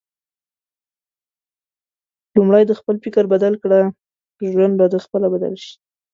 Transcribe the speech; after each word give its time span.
لومړی 2.35 2.63
د 2.67 2.71
خپل 2.79 2.95
فکر 3.03 3.23
بدل 3.33 3.53
کړه، 3.63 3.79
ژوند 4.51 4.73
به 4.79 4.85
د 4.93 4.95
خپله 5.05 5.27
بدل 5.33 5.53
شي 5.63 5.73